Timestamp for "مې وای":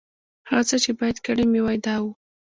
1.51-1.77